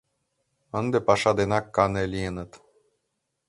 [0.79, 2.51] Ынде паша денак кане лийыныт.